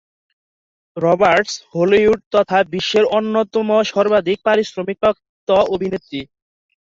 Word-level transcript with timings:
Roberts 0.97 1.53
Hollywood 1.71 2.19
তথা 2.35 2.57
বিশ্বের 2.73 3.05
অন্যতম 3.17 3.69
সর্বাধিক 3.91 4.37
পারিশ্রমিক 4.47 4.97
প্রাপ্ত 5.01 5.49
অভিনেত্রী। 5.73 6.19